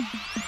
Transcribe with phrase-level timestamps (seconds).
[0.00, 0.40] Este,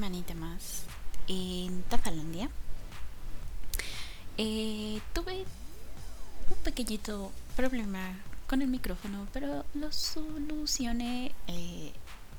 [0.00, 0.84] semanita más
[1.28, 2.48] en Tafalandia.
[4.38, 5.44] Eh, tuve
[6.48, 8.14] un pequeñito problema
[8.48, 11.92] con el micrófono, pero lo solucioné eh,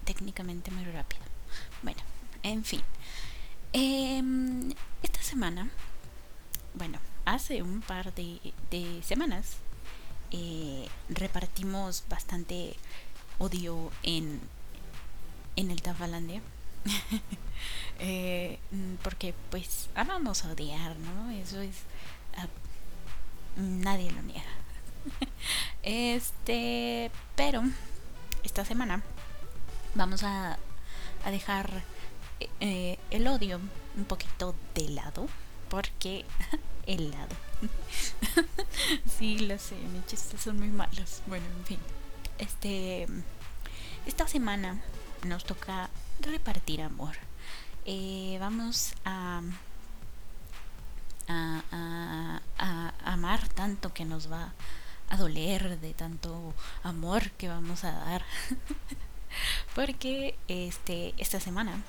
[0.05, 1.21] técnicamente muy rápido.
[1.83, 2.01] Bueno,
[2.41, 2.81] en fin.
[3.73, 4.73] Em,
[5.03, 5.69] esta semana,
[6.73, 8.39] bueno, hace un par de,
[8.71, 9.57] de semanas
[10.31, 12.75] eh, repartimos bastante
[13.37, 14.41] odio en,
[15.55, 16.41] en el Tafalandia.
[17.99, 18.59] eh,
[19.03, 21.29] porque pues amamos odiar, ¿no?
[21.31, 21.75] Eso es...
[22.37, 24.43] Uh, nadie lo niega.
[25.83, 27.63] este, pero
[28.43, 29.03] esta semana
[29.95, 30.57] vamos a,
[31.25, 31.83] a dejar
[32.59, 33.59] eh, el odio
[33.97, 35.27] un poquito de lado
[35.69, 36.25] porque
[36.85, 37.35] helado.
[39.17, 41.21] sí, lo sé, mis chistes son muy malos.
[41.27, 41.79] Bueno, en fin.
[42.37, 43.07] Este.
[44.05, 44.81] Esta semana
[45.23, 45.89] nos toca
[46.21, 47.15] repartir amor.
[47.85, 49.41] Eh, vamos a,
[51.27, 54.53] a, a, amar tanto que nos va
[55.09, 58.23] a doler de tanto amor que vamos a dar.
[59.75, 61.81] Porque este esta semana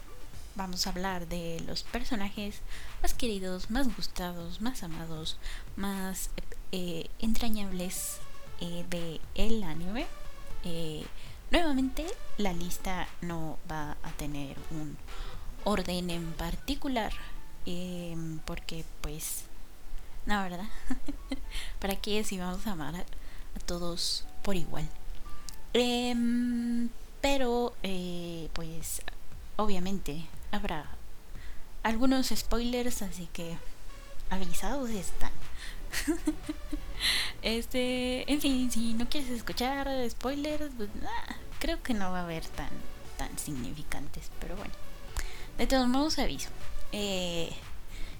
[0.54, 2.60] vamos a hablar de los personajes
[3.00, 5.38] más queridos, más gustados, más amados,
[5.76, 6.30] más
[6.72, 8.18] eh, entrañables
[8.60, 10.06] eh, de el anime.
[11.52, 12.06] Nuevamente
[12.38, 14.96] la lista no va a tener un
[15.64, 17.12] orden en particular
[17.66, 19.44] em, porque pues
[20.26, 20.66] no verdad
[21.80, 23.04] para qué si vamos a amar a,
[23.66, 24.88] todos por igual
[25.74, 26.88] em,
[27.20, 27.74] pero
[28.54, 29.02] pues
[29.56, 30.86] obviamente habrá
[31.82, 33.56] algunos spoilers, así que
[34.30, 35.32] avisados están.
[37.42, 42.24] este, en fin, si no quieres escuchar spoilers, pues, ah, creo que no va a
[42.24, 42.70] haber tan,
[43.16, 44.72] tan significantes, pero bueno.
[45.58, 46.48] De todos modos aviso.
[46.92, 47.50] Eh,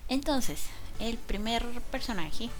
[0.08, 0.64] entonces,
[0.98, 2.50] el primer personaje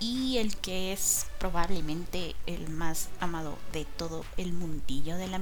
[0.00, 5.34] y el que es probablemente el más amado de todo el mundillo del,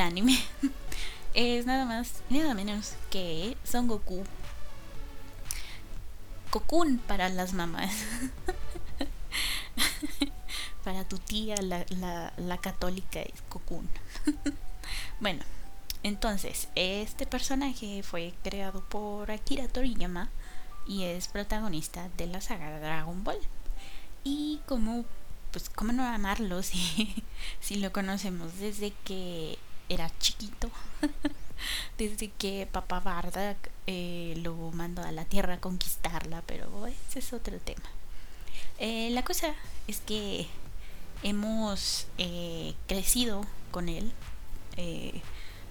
[0.00, 0.38] anime
[1.34, 4.24] es nada más nada menos que Son Goku.
[6.50, 7.92] Cocoon para las mamás.
[10.84, 11.84] para tu tía, la,
[12.36, 13.88] la, católica, es Cocoon.
[15.20, 15.44] bueno,
[16.02, 20.30] entonces, este personaje fue creado por Akira Toriyama
[20.86, 23.38] y es protagonista de la saga Dragon Ball.
[24.24, 25.04] Y como,
[25.52, 27.24] pues, ¿cómo no amarlo si,
[27.60, 30.70] si lo conocemos desde que era chiquito,
[31.98, 33.56] desde que papá Barda
[33.86, 37.88] eh, lo mandó a la tierra a conquistarla, pero ese es otro tema.
[38.78, 39.54] Eh, la cosa
[39.86, 40.46] es que
[41.22, 44.12] hemos eh, crecido con él.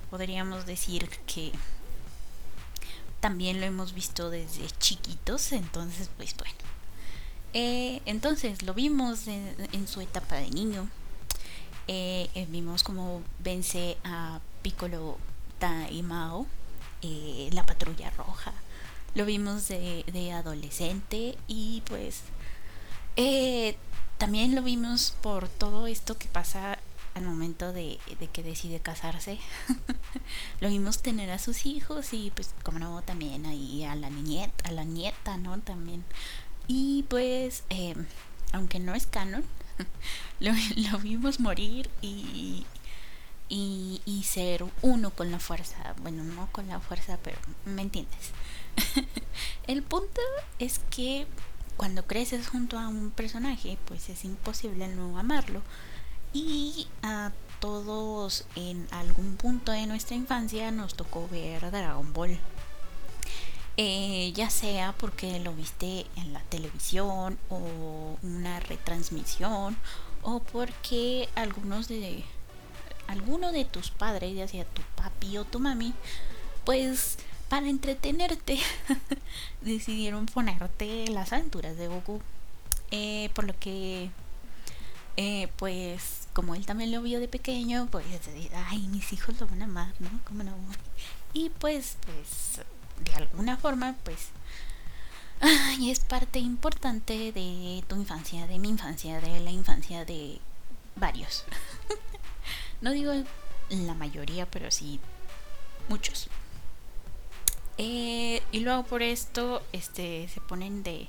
[0.09, 1.51] podríamos decir que
[3.19, 6.57] también lo hemos visto desde chiquitos, entonces pues bueno.
[8.05, 10.89] entonces lo vimos en su etapa de niño,
[11.87, 15.17] eh, eh, vimos como vence a Piccolo
[15.89, 16.45] y Mao,
[17.01, 18.53] eh, la patrulla roja.
[19.15, 22.21] Lo vimos de, de adolescente y pues
[24.17, 26.77] también lo vimos por todo esto que pasa
[27.15, 27.99] al momento de,
[28.31, 29.39] que decide casarse.
[30.59, 34.69] lo vimos tener a sus hijos y pues como no también ahí a la nieta,
[34.69, 35.59] a la nieta, ¿no?
[35.59, 36.03] También.
[36.67, 37.63] Y pues
[38.51, 39.43] aunque no es canon,
[40.39, 42.65] lo, vimos morir y,
[43.49, 45.95] y, ser uno con la fuerza.
[46.01, 48.31] Bueno, no con la fuerza, pero me entiendes.
[49.67, 50.21] El punto
[50.59, 51.27] es que
[51.77, 55.61] cuando creces junto a un personaje, pues es imposible no amarlo.
[56.33, 62.39] Y a todos en algún punto de nuestra infancia nos tocó ver Dragon Ball.
[63.79, 69.77] Eh, ya sea porque lo viste en la televisión o una retransmisión
[70.23, 72.23] o porque algunos de
[73.07, 75.93] alguno de tus padres, ya sea tu papi o tu mami,
[76.65, 77.17] pues
[77.49, 78.59] para entretenerte
[79.61, 82.21] decidieron ponerte las aventuras de Goku.
[82.91, 84.09] Eh, por lo que
[85.17, 88.05] eh, pues como él también lo vio de pequeño, pues
[88.69, 90.09] ay, mis hijos lo van a amar, ¿no?
[90.23, 90.53] ¿Cómo no?
[91.33, 92.65] Y pues, pues,
[92.99, 94.29] de alguna forma, pues,
[95.41, 100.39] ay, es parte importante de tu infancia, de mi infancia, de la infancia de
[100.95, 101.45] varios.
[102.81, 103.13] no digo
[103.69, 104.99] la mayoría, pero sí
[105.89, 106.29] muchos.
[107.77, 111.07] Eh, y luego por esto, este, se ponen de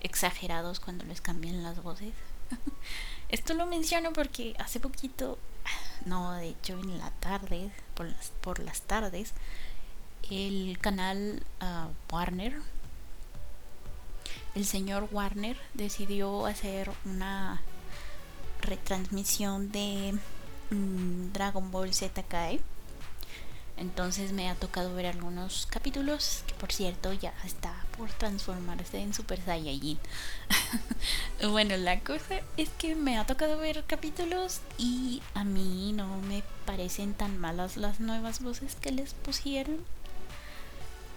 [0.00, 2.14] exagerados cuando les cambian las voces.
[3.28, 5.38] Esto lo menciono porque hace poquito,
[6.06, 9.34] no, de hecho en la tarde, por las, por las tardes,
[10.30, 12.60] el canal ah, Warner,
[14.54, 17.62] el señor Warner decidió hacer una
[18.60, 20.18] retransmisión de
[20.70, 22.60] mm, Dragon Ball Z Kai
[23.80, 29.14] entonces me ha tocado ver algunos capítulos, que por cierto ya está por transformarse en
[29.14, 29.98] Super Saiyajin.
[31.50, 36.42] bueno, la cosa es que me ha tocado ver capítulos y a mí no me
[36.66, 39.78] parecen tan malas las nuevas voces que les pusieron.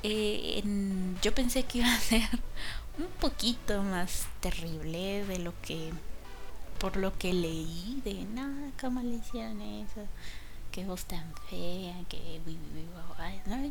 [0.03, 0.61] Eh,
[1.21, 2.21] yo pensé que iba a ser
[2.97, 5.91] un poquito más terrible de lo que
[6.79, 10.05] por lo que leí de nada, ¿cómo le hicieron eso?
[10.73, 12.41] qué voz tan fea, que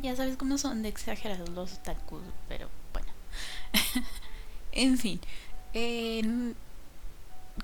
[0.01, 3.11] ya sabes cómo son de exagerados los otakus, pero bueno.
[4.71, 5.19] en fin,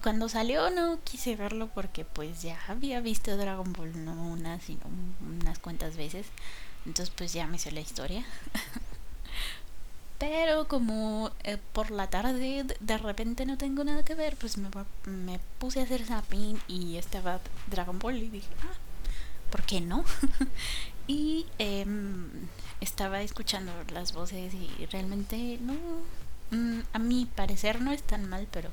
[0.04, 4.82] cuando salió no quise verlo porque pues ya había visto Dragon Ball no una, sino
[5.26, 6.28] unas cuantas veces.
[6.86, 8.26] Entonces pues ya me sé la historia.
[10.20, 14.70] Pero como eh, por la tarde de repente no tengo nada que ver, pues me,
[15.06, 18.76] me puse a hacer zapping y estaba Dragon Ball y dije, ah,
[19.50, 20.04] ¿por qué no?
[21.08, 22.30] y em,
[22.82, 25.74] estaba escuchando las voces y realmente no,
[26.52, 28.70] mm, a mi parecer no es tan mal, pero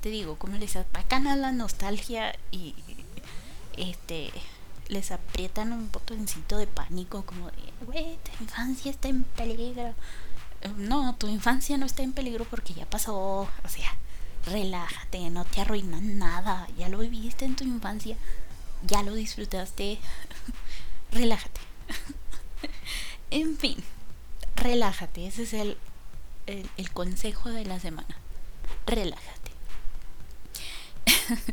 [0.00, 2.74] te digo, como les atacan a la nostalgia y
[3.76, 4.32] este
[4.92, 9.94] les aprietan un botoncito de pánico como de, güey, tu infancia está en peligro.
[10.76, 13.96] No, tu infancia no está en peligro porque ya pasó, o sea,
[14.46, 18.16] relájate, no te arruinan nada, ya lo viviste en tu infancia
[18.86, 19.98] ya lo disfrutaste,
[21.12, 21.60] relájate.
[23.30, 23.76] en fin,
[24.56, 25.26] relájate.
[25.26, 25.78] Ese es el,
[26.46, 28.16] el, consejo de la semana.
[28.86, 29.52] Relájate.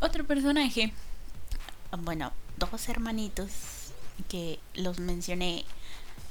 [0.00, 0.92] Otro personaje,
[1.98, 3.50] bueno, dos hermanitos
[4.28, 5.64] que los mencioné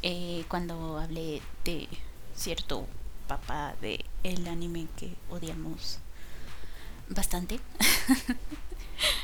[0.01, 1.87] eh, cuando hablé de
[2.35, 2.87] cierto
[3.27, 5.99] papá de el anime que odiamos
[7.09, 7.59] bastante.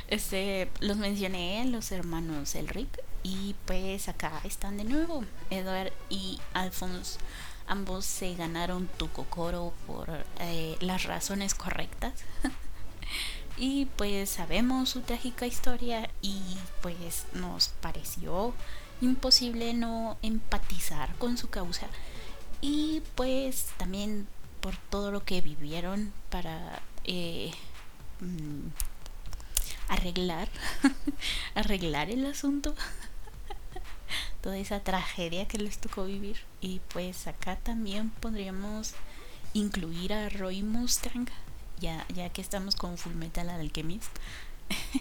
[0.08, 2.90] Este, los mencioné, los hermanos Elric.
[3.24, 5.24] Y pues acá están de nuevo.
[5.50, 7.18] Edward y Alphonse.
[7.68, 10.10] Ambos se ganaron tu cocoro por
[10.40, 12.14] eh, las razones correctas.
[13.58, 16.42] y pues sabemos su trágica historia y
[16.82, 18.54] pues nos pareció
[19.02, 21.88] imposible no empatizar con su causa.
[22.62, 24.28] Y pues también
[24.62, 27.52] por todo lo que vivieron para eh,
[28.20, 28.70] mm,
[29.90, 30.50] arreglar,
[31.56, 32.76] arreglar el asunto,
[34.42, 36.38] toda esa tragedia que les tocó vivir.
[36.62, 38.94] Y pues acá también podríamos
[39.54, 41.28] incluir a Roy Mustang,
[41.82, 44.12] ya, ya que estamos con Full Metal Alchemist.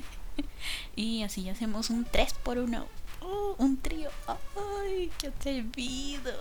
[0.96, 3.00] y así hacemos un 3 por 1
[3.58, 4.10] un trío.
[4.26, 6.32] ¡Ay, qué atrevido!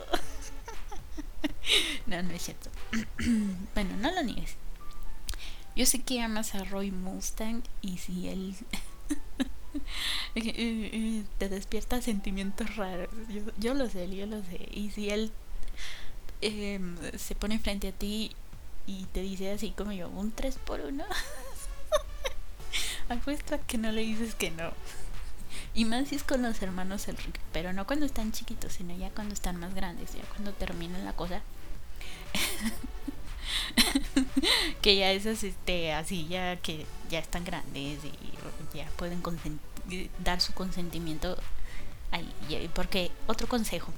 [2.08, 2.70] no, no es cierto.
[3.74, 4.56] bueno, no lo niegues.
[5.76, 8.56] Yo sé que amas a Roy Mustang y si él
[11.38, 13.10] te despierta sentimientos raros,
[13.58, 14.68] yo, lo sé, yo lo sé.
[14.72, 15.32] Y si él
[16.42, 18.32] em, se pone frente a ti
[18.88, 21.06] y te dice así como yo, un 3 por 1
[23.10, 24.72] apuesta que no le dices que no.
[25.74, 29.10] Y más si es con los hermanos Enrique, pero no cuando están chiquitos, sino ya
[29.12, 31.42] cuando están más grandes, ya cuando termina la cosa.
[34.82, 39.22] que ya esas este así ya que ya están grandes y ya pueden
[40.24, 41.38] dar su consentimiento
[42.12, 43.92] ahí porque otro consejo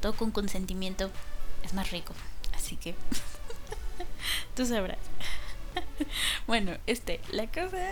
[0.00, 1.10] todo con consentimiento
[1.62, 2.14] es más rico
[2.54, 2.94] así que
[4.54, 4.98] tú sabrás.
[6.46, 7.88] Bueno este la cosa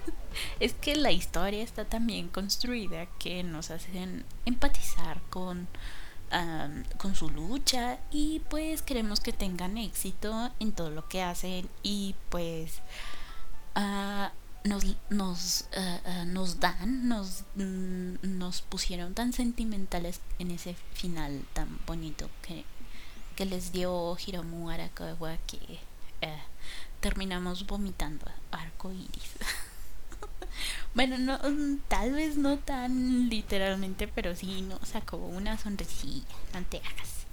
[0.60, 5.68] es que la historia está tan bien construida que nos hacen empatizar con
[6.98, 12.14] con su lucha y pues queremos que tengan éxito en todo lo que hacen y
[12.28, 12.82] pues
[13.74, 14.32] ah,
[14.64, 21.78] nos, nos, ah, nos dan, nos, mm, nos pusieron tan sentimentales en ese final tan
[21.86, 22.64] bonito que,
[23.38, 25.78] que les dio Hiromu Arakawa que
[27.00, 29.30] terminamos vomitando arco iris.
[30.96, 31.38] bueno, no,
[31.86, 37.26] tal vez no tan literalmente, pero sí nos sacó una sonrisilla, no.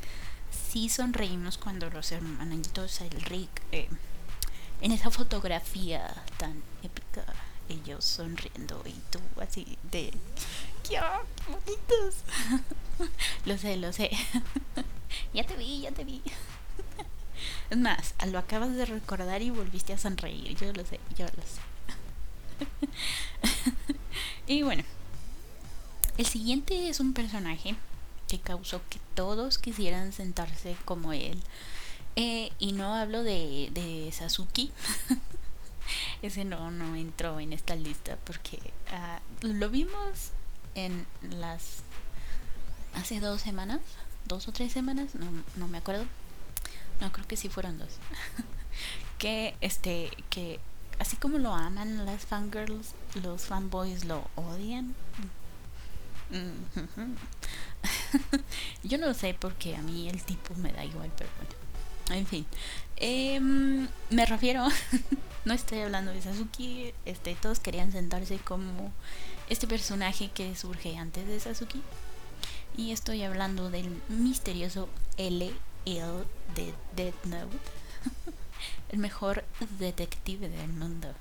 [0.52, 3.90] Sí sonreímos cuando los hermanitos, el Rick, eh,
[4.82, 7.26] en esa fotografía tan épica,
[7.68, 10.14] ellos sonriendo y tú así de
[10.88, 11.00] ¡Qué
[11.50, 12.16] bonitos!
[13.46, 14.12] lo sé, lo sé.
[15.34, 16.22] ya te vi, ya te vi.
[17.70, 20.56] es más, lo acabas de recordar y volviste a sonreír.
[20.56, 21.62] Yo lo sé, yo lo sé.
[24.48, 24.84] y bueno,
[26.18, 27.76] el siguiente es un personaje
[28.28, 31.42] que causó que todos quisieran sentarse como él.
[32.16, 34.70] Eh, y no hablo de, de Sasuke.
[36.22, 38.60] Ese no, no entró en esta lista porque
[38.92, 40.32] ah, lo vimos
[40.76, 41.84] en las
[42.94, 43.80] hace dos semanas,
[44.26, 46.06] dos o tres semanas, no, no me acuerdo.
[47.02, 47.98] No, creo que sí fueron dos.
[49.18, 50.60] que este, que
[51.00, 54.96] así como lo aman las fangirls, los fanboys lo odian.
[58.84, 62.20] Yo no sé porque a mí el tipo me da igual, pero bueno.
[62.20, 62.46] En fin.
[62.98, 64.68] Em, me refiero,
[65.46, 68.92] no estoy hablando de Sasuke, este, todos querían sentarse como
[69.50, 71.80] este personaje que surge antes de Sasuke.
[72.78, 75.54] Y estoy hablando del misterioso L.
[75.86, 76.26] L.
[76.56, 77.58] de Death Note.
[78.92, 79.46] El mejor
[79.80, 81.14] detective del mundo.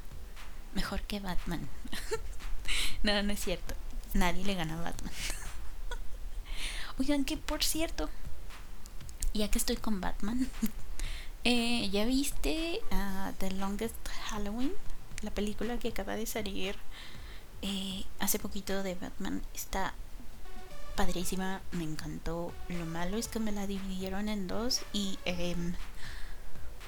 [0.74, 1.68] Mejor que Batman.
[3.02, 3.74] no, no es cierto.
[4.14, 5.12] Nadie le gana a Batman.
[6.98, 8.08] Oigan, que por cierto,
[9.32, 10.48] ya que estoy con Batman,
[11.44, 14.72] eh, ¿ya viste uh, The Longest Halloween?
[15.22, 16.76] La película que acaba de salir
[17.66, 19.94] eh, hace poquito de Batman está
[20.96, 22.52] padrísima, me encantó.
[22.68, 25.72] Lo malo es que me la dividieron en dos y em,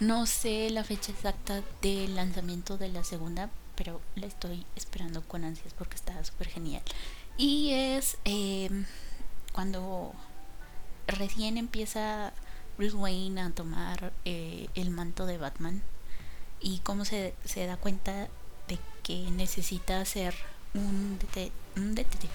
[0.00, 5.44] no sé la fecha exacta del lanzamiento de la segunda, pero la estoy esperando con
[5.44, 6.82] ansias porque está súper genial.
[7.38, 8.84] Y es em,
[9.54, 10.12] cuando
[11.06, 12.34] recién empieza
[12.76, 15.82] Bruce Wayne a tomar eh, el manto de Batman
[16.60, 18.28] y cómo se, se da cuenta
[18.68, 20.34] de que necesita hacer
[20.76, 21.18] un,
[21.94, 22.32] detective.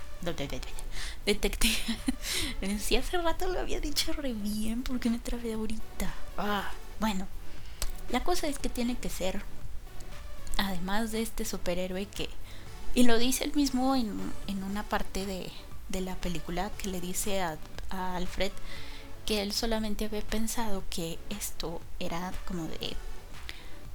[1.25, 1.77] Detective.
[2.79, 6.13] si hace rato lo había dicho re bien, porque me trabé ahorita?
[6.37, 7.27] Ah, bueno,
[8.09, 9.41] la cosa es que tiene que ser,
[10.57, 12.29] además de este superhéroe que,
[12.93, 15.51] y lo dice él mismo en, en una parte de,
[15.89, 17.57] de la película que le dice a,
[17.89, 18.51] a Alfred
[19.25, 22.95] que él solamente había pensado que esto era como de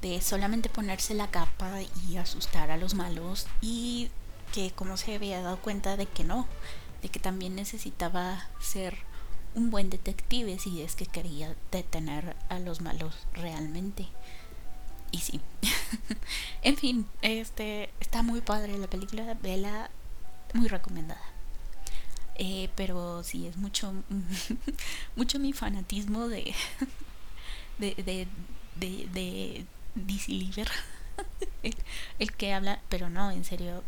[0.02, 4.10] de solamente ponerse la capa y asustar a los malos y
[4.56, 6.46] que como se había dado cuenta de que no,
[7.02, 8.96] de que también necesitaba ser
[9.54, 14.08] un buen detective si es que quería detener a los malos realmente.
[15.10, 15.42] Y sí.
[16.62, 19.90] en fin, este está muy padre la película, vela
[20.54, 21.20] muy recomendada.
[22.36, 23.92] Eh, pero sí es mucho
[25.16, 26.54] mucho mi fanatismo de
[27.78, 28.26] de de
[28.76, 30.70] de, de DC Liver
[32.18, 33.82] el que habla, pero no, en serio,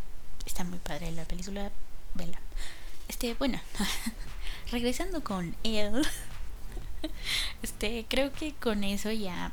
[0.49, 1.71] está muy padre la película,
[2.15, 2.41] vela.
[3.07, 3.61] Este, bueno,
[4.73, 6.03] regresando con él,
[7.63, 9.53] este, creo que con eso ya,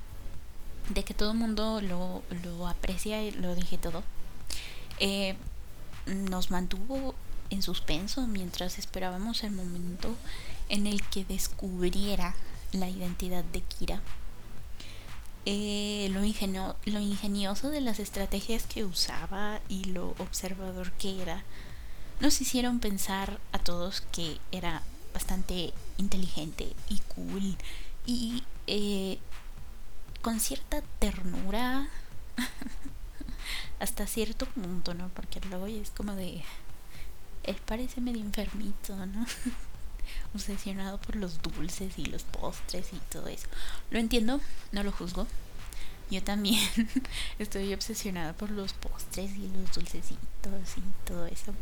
[0.90, 4.04] de que todo el mundo lo, lo aprecia, lo dije todo,
[5.00, 5.36] eh,
[6.06, 7.14] nos mantuvo
[7.50, 10.16] en suspenso mientras esperábamos el momento
[10.70, 12.36] en el que descubriera
[12.72, 14.02] la identidad de Kira
[15.46, 21.44] eh, lo, ingenio, lo ingenioso de las estrategias que usaba y lo observador que era,
[22.20, 24.82] nos hicieron pensar a todos que era
[25.14, 27.56] bastante inteligente y cool
[28.06, 29.20] y eh,
[30.22, 31.90] con cierta ternura
[33.80, 35.10] hasta cierto punto, ¿no?
[35.10, 36.44] Porque luego es como de...
[37.44, 39.26] Él parece medio enfermito, ¿no?
[40.34, 43.48] obsesionado por los dulces y los postres y todo eso.
[43.92, 45.28] Lo entiendo, no lo juzgo.
[46.12, 46.60] Yo también
[47.40, 51.54] estoy obsesionada por los postres y los dulcecitos y todo eso.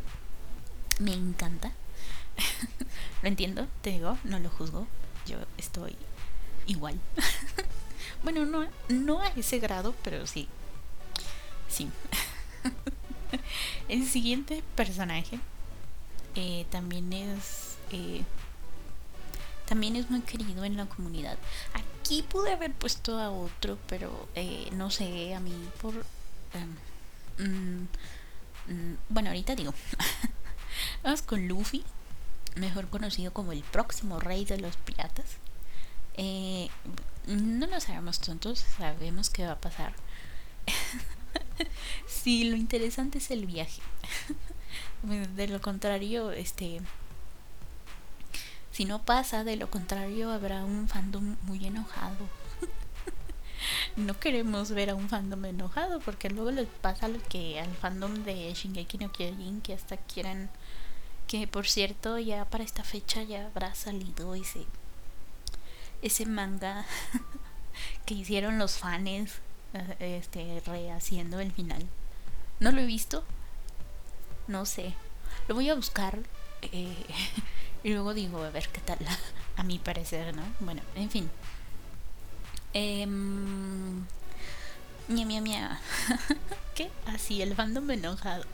[1.00, 1.72] Me encanta.
[3.22, 4.88] lo entiendo, te digo, no lo juzgo.
[5.26, 5.96] Yo estoy
[6.68, 7.00] igual.
[8.24, 10.48] bueno, no, no a ese grado, pero sí.
[11.70, 11.90] Sí.
[13.88, 15.40] El siguiente personaje
[16.36, 17.63] eh, también es
[17.94, 18.24] eh,
[19.66, 21.38] también es muy querido en la comunidad.
[21.74, 25.94] Aquí pude haber puesto a otro, pero eh, no sé, a mí por...
[26.54, 26.76] Em,
[27.48, 27.88] mm,
[28.72, 29.74] mm, bueno, ahorita digo.
[31.04, 31.84] Vamos con Luffy,
[32.56, 35.38] mejor conocido como el próximo rey de los piratas.
[36.16, 36.70] Eh,
[37.28, 39.94] no nos hagamos tontos, sabemos qué va a pasar.
[42.08, 43.82] sí, lo interesante es el viaje.
[45.36, 46.82] de lo contrario, este
[48.74, 52.28] si no pasa, de lo contrario habrá un fandom muy enojado.
[53.96, 58.24] no queremos ver a un fandom enojado porque luego les pasa lo que al fandom
[58.24, 60.50] de Shingeki no Kyojin que hasta quieran
[61.28, 64.66] que por cierto ya para esta fecha ya habrá salido ese
[66.02, 66.86] ese manga
[68.06, 69.40] que hicieron los fans
[69.74, 71.86] eh, este rehaciendo el final.
[72.60, 73.24] No lo he visto.
[74.48, 74.96] No sé.
[75.48, 76.20] Lo voy a buscar
[76.64, 77.06] eh,
[77.84, 79.00] y luego digo a ver qué tal
[79.58, 80.44] a mi parecer, ¿no?
[80.60, 81.30] Bueno, en fin.
[82.74, 83.06] Eh,
[85.08, 85.80] mia, mia, mia.
[86.76, 86.90] ¿Qué?
[87.06, 88.46] Así, el fandom enojado.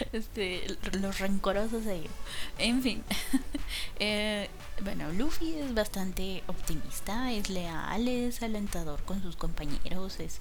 [0.12, 0.66] este,
[1.00, 2.12] los rencorosos ellos.
[2.58, 3.04] En fin.
[3.98, 4.48] eh,
[4.82, 10.40] bueno, Luffy es bastante optimista, es leal, es alentador con sus compañeros, es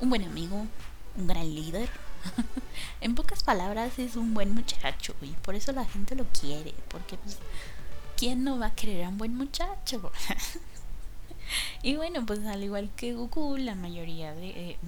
[0.00, 0.66] un buen amigo,
[1.16, 1.88] un gran líder.
[3.00, 7.16] en pocas palabras, es un buen muchacho y por eso la gente lo quiere, porque
[7.16, 7.38] pues,
[8.16, 10.12] ¿quién no va a querer a un buen muchacho?
[11.82, 14.78] y bueno, pues al igual que Goku, la mayoría de eh,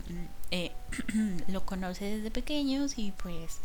[0.51, 0.73] eh,
[1.49, 3.61] lo conoce desde pequeños y pues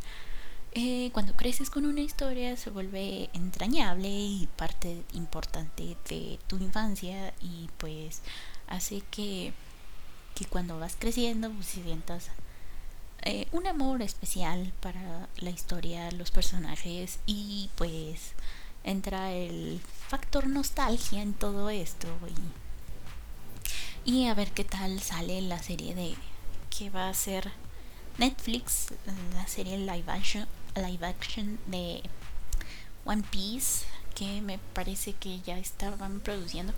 [0.75, 7.31] eh, cuando creces con una historia se vuelve entrañable y parte importante de tu infancia
[7.41, 8.21] y pues
[8.67, 9.53] hace que,
[10.33, 12.29] que cuando vas creciendo pues sientas
[13.25, 18.33] eh, un amor especial para la historia, los personajes y pues
[18.83, 22.07] entra el factor nostalgia en todo esto
[24.05, 26.15] y, y a ver qué tal sale la serie de
[26.69, 27.51] que va a ser
[28.17, 28.87] Netflix,
[29.33, 32.01] la serie live action live action de
[33.05, 36.73] One Piece que me parece que ya estaban produciendo.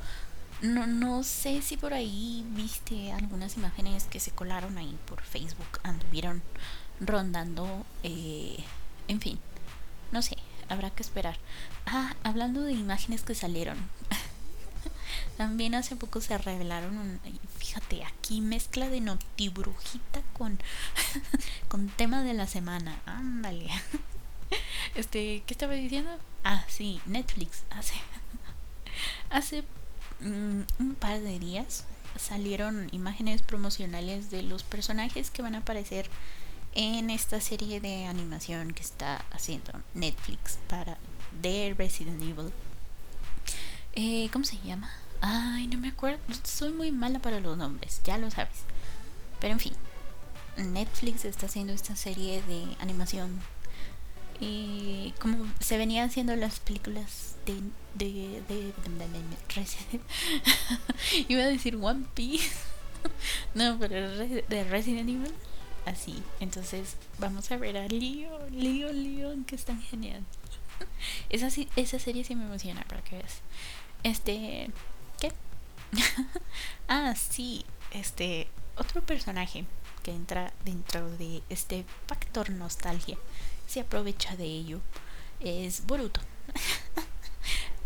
[0.61, 5.79] No, no sé si por ahí viste algunas imágenes que se colaron ahí por Facebook,
[5.83, 6.41] anduvieron
[6.99, 7.85] rondando.
[8.03, 8.63] Eh,
[9.07, 9.39] en fin,
[10.11, 10.37] no sé,
[10.69, 11.37] habrá que esperar.
[11.85, 13.77] Ah, hablando de imágenes que salieron.
[15.37, 17.19] También hace poco se revelaron,
[17.57, 20.59] fíjate, aquí mezcla de notibrujita con,
[21.67, 23.01] con tema de la semana.
[23.05, 23.69] Ándale.
[24.93, 26.09] Este, ¿qué estaba diciendo?
[26.45, 27.63] Ah, sí, Netflix.
[27.71, 27.95] Hace,
[29.29, 29.65] hace
[30.21, 31.85] un par de días
[32.17, 36.09] salieron imágenes promocionales de los personajes que van a aparecer
[36.73, 40.97] en esta serie de animación que está haciendo Netflix para
[41.41, 42.51] The Resident Evil.
[43.93, 44.91] Eh, ¿Cómo se llama?
[45.21, 46.19] Ay, no me acuerdo.
[46.43, 48.57] Soy muy mala para los nombres, ya lo sabes.
[49.39, 49.73] Pero en fin,
[50.57, 53.39] Netflix está haciendo esta serie de animación.
[54.41, 57.61] Y como se venían haciendo las películas de.
[57.93, 58.41] de.
[58.47, 58.73] de.
[61.27, 62.55] Iba a decir One Piece.
[63.53, 65.33] no, pero de Resident Evil.
[65.85, 66.23] Así.
[66.39, 70.23] Entonces, vamos a ver a Leo, Leo, Leo, que es tan genial.
[71.29, 73.41] esa, esa serie sí me emociona, para que veas.
[74.03, 74.71] Este.
[75.19, 75.31] ¿Qué?
[76.87, 77.65] ah, sí.
[77.91, 78.47] Este.
[78.77, 79.65] Otro personaje
[80.03, 83.17] que entra dentro de este factor nostalgia.
[83.67, 84.81] Se aprovecha de ello.
[85.39, 86.21] Es Boruto.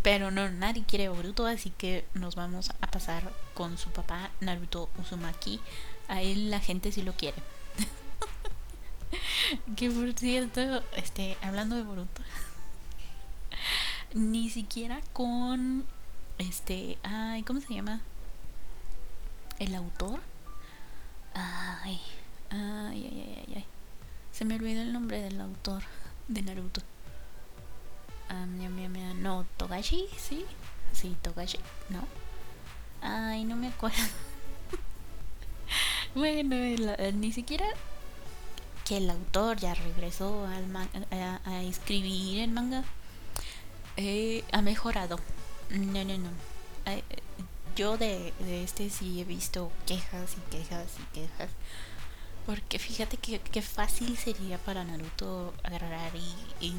[0.01, 4.89] Pero no, nadie quiere Boruto, así que nos vamos a pasar con su papá Naruto
[4.97, 5.59] Uzumaki.
[6.07, 7.37] A él la gente sí lo quiere.
[9.75, 12.21] que por cierto, este, hablando de Boruto,
[14.13, 15.85] ni siquiera con
[16.37, 18.01] este, ay, ¿cómo se llama?
[19.59, 20.21] ¿El autor?
[21.33, 21.99] Ay,
[22.49, 23.65] ay, ay, ay, ay.
[24.31, 25.83] Se me olvidó el nombre del autor
[26.29, 26.81] de Naruto.
[28.29, 30.45] Um, no, Togashi, sí.
[30.93, 32.05] Sí, Togashi, no.
[33.01, 33.97] Ay, no me acuerdo.
[36.15, 36.55] bueno,
[37.13, 37.65] ni siquiera
[38.85, 40.65] que el autor ya regresó al
[41.11, 42.83] a, escribir el manga.
[43.97, 45.19] Eh, ha mejorado
[45.69, 46.29] no, no, no.
[47.75, 51.49] Yo de, este sí he visto quejas y quejas y quejas.
[52.49, 56.11] Porque fíjate que, fácil sería para Naruto agarrar
[56.59, 56.73] y,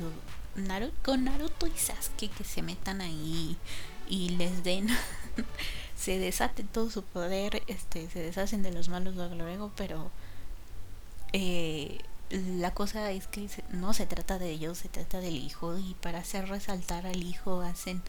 [0.57, 3.57] Naruto, con Naruto y Sasuke que se metan ahí
[4.09, 4.89] y les den,
[5.97, 10.11] se desate todo su poder, este, se deshacen de los malos luego, pero
[11.33, 15.95] eh, la cosa es que no se trata de ellos, se trata del hijo y
[16.03, 18.03] para hacer resaltar al hijo hacen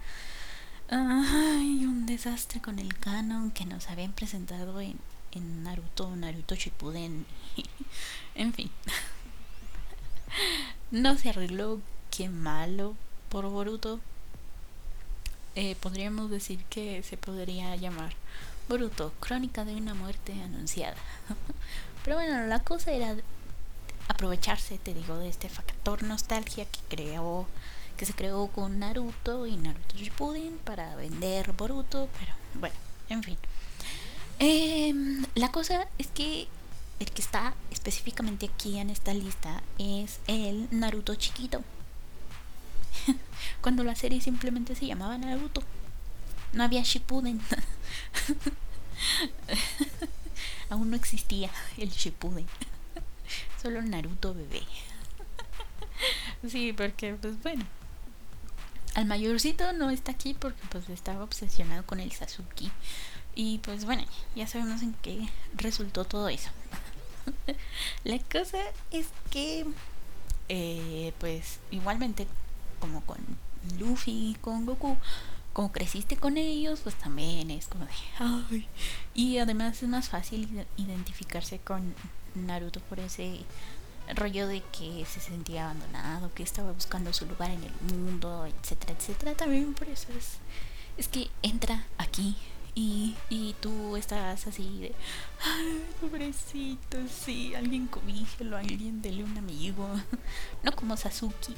[0.89, 4.97] Ay, un desastre con el canon que nos habían presentado en,
[5.31, 7.25] en Naruto, Naruto Shippuden.
[8.35, 8.71] en fin.
[10.91, 12.95] no se arregló, qué malo
[13.29, 13.99] por Boruto.
[15.55, 18.13] Eh, podríamos decir que se podría llamar
[18.69, 20.95] Boruto, crónica de una muerte anunciada.
[22.03, 23.15] Pero bueno, la cosa era
[24.07, 27.47] aprovecharse, te digo, de este factor nostalgia que creó
[28.01, 32.75] que se creó con Naruto y Naruto Shippuden para vender Boruto, pero bueno,
[33.09, 33.37] en fin.
[34.43, 36.47] Em, la cosa es que
[36.99, 41.61] el que está específicamente aquí en esta lista es el Naruto chiquito.
[43.61, 45.61] Cuando la serie simplemente se llamaba Naruto.
[46.53, 47.39] No había Shippuden.
[50.71, 52.47] Aún no existía el Shippuden.
[53.61, 54.63] Solo Naruto bebé.
[56.49, 57.63] sí, porque pues bueno,
[58.95, 62.71] al mayorcito no está aquí porque pues estaba obsesionado con el Sasuke.
[63.35, 64.03] Y pues bueno,
[64.35, 66.49] ya sabemos en qué resultó todo eso.
[68.03, 68.57] La cosa
[68.91, 69.65] es que
[70.49, 72.27] eh, pues igualmente
[72.79, 73.19] como con
[73.79, 74.97] Luffy y con Goku,
[75.53, 78.67] como creciste con ellos, pues también es como de ay.
[79.13, 81.93] Y además es más fácil identificarse con
[82.35, 83.39] Naruto por ese
[84.15, 88.93] rollo de que se sentía abandonado, que estaba buscando su lugar en el mundo, etcétera,
[88.97, 89.35] etcétera.
[89.35, 90.37] También por eso es,
[90.97, 92.35] es que entra aquí
[92.75, 94.95] y, y tú estás así de,
[95.43, 99.87] ay, pobrecito, sí, alguien cobíjelo, alguien dele un amigo.
[100.63, 101.55] No como Sasuke,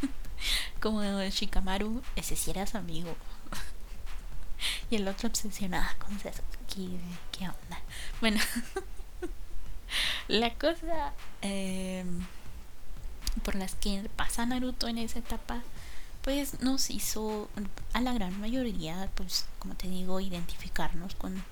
[0.80, 3.16] como Shikamaru, ese sí era su amigo.
[4.90, 7.00] Y el otro obsesionado con Sasuke,
[7.32, 7.80] ¿qué onda?
[8.20, 8.40] Bueno.
[10.28, 12.04] La cosa eh,
[13.42, 15.62] por las que pasa Naruto en esa etapa,
[16.22, 17.48] pues nos hizo
[17.92, 21.42] a la gran mayoría, pues como te digo, identificarnos con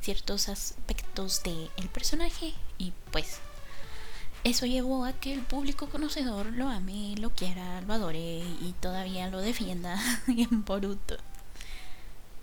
[0.00, 3.38] ciertos aspectos del el personaje y pues
[4.42, 9.28] eso llevó a que el público conocedor lo ame, lo quiera, lo adore y todavía
[9.28, 11.16] lo defienda en Boruto.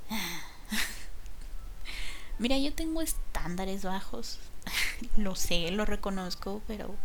[2.39, 4.37] Mira, yo tengo estándares bajos.
[5.17, 6.95] lo sé, lo reconozco, pero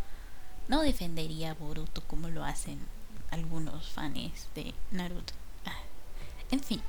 [0.68, 2.79] no defendería a Boruto como lo hacen
[3.33, 5.33] algunos fans de Naruto.
[5.66, 5.81] Ah,
[6.51, 6.81] en fin,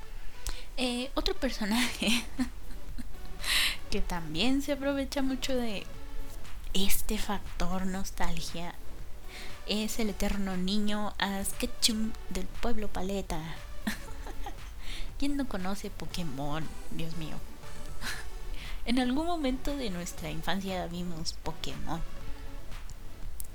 [0.78, 2.26] eh, otro personaje
[3.90, 5.86] que también se aprovecha mucho de
[6.74, 8.76] este factor nostalgia
[9.68, 13.40] es el eterno niño Asketchum del pueblo Paleta.
[15.20, 16.68] ¿Quién no conoce Pokémon?
[16.92, 17.36] Dios mío.
[18.86, 22.02] En algún momento de nuestra infancia vimos Pokémon.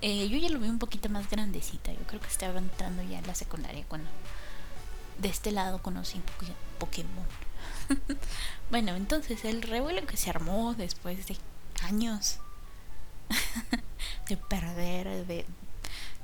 [0.01, 1.93] Eh, yo ya lo vi un poquito más grandecita.
[1.93, 4.09] Yo creo que estaba entrando ya en la secundaria cuando
[5.19, 6.21] de este lado conocí
[6.79, 7.27] Pokémon.
[8.71, 11.37] bueno, entonces el revuelo que se armó después de
[11.83, 12.39] años
[14.29, 15.45] de perder, de,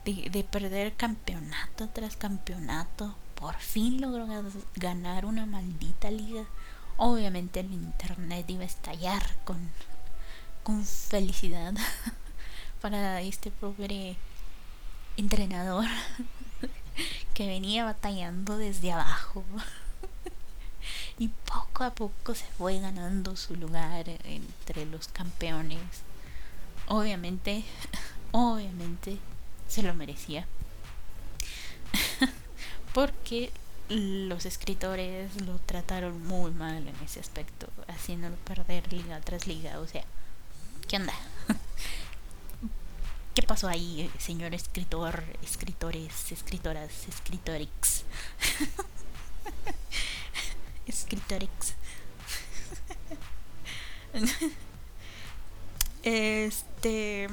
[0.05, 4.29] de perder campeonato tras campeonato, por fin logró
[4.77, 6.45] ganar una maldita liga
[6.97, 9.59] Obviamente el internet iba a estallar con,
[10.63, 11.75] con felicidad
[12.85, 14.15] para este pobre
[15.17, 15.87] entrenador
[17.35, 19.43] que venía batallando desde abajo
[21.19, 25.81] y poco a poco se fue ganando su lugar entre los campeones.
[26.87, 27.65] Obviamente,
[28.33, 29.17] obviamente
[29.67, 30.47] se lo merecía.
[32.93, 33.51] Porque
[33.89, 39.81] los escritores lo trataron muy mal en ese aspecto, haciéndolo perder liga tras liga.
[39.81, 40.05] O sea,
[40.87, 41.15] ¿qué onda?
[43.35, 48.05] ¿Qué pasó ahí, señor escritor, escritores, escritoras, escritorix?
[50.87, 51.75] escritorix.
[56.05, 57.29] este.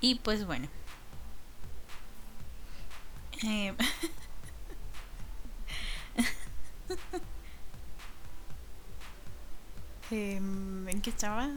[0.00, 0.68] Y pues bueno.
[3.42, 3.74] Eh,
[10.10, 11.50] Em, ¿En qué estaba?